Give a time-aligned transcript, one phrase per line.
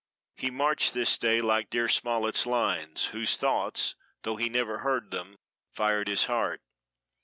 [0.35, 3.93] He marched this day like dear Smollett's lines, whose thoughts,
[4.23, 5.37] though he had never heard them,
[5.69, 6.63] fired his heart.